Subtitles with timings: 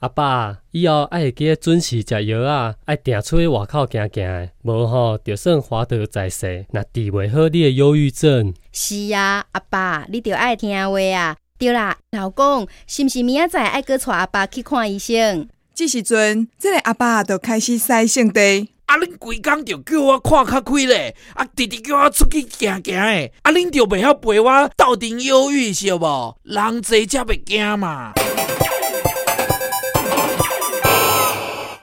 [0.00, 8.52] 阿爸，以后爱会记得准时食药啊，爱定出去外口行行的，无吼就算花得在世，那治袂好你的忧郁症。
[8.72, 11.36] 是啊，阿爸，你着爱听话啊。
[11.58, 15.48] 对啦，老公，是不是明仔载爱哥带阿爸去看医生？
[15.74, 18.68] 这时阵，这个阿爸就开始塞性地。
[18.84, 18.98] 啊！
[18.98, 26.36] 恁规工就叫我看较开咧，啊，直直叫我出去行行诶，啊，恁就袂晓陪我斗阵忧郁，是无？
[26.44, 28.12] 人侪才袂惊嘛。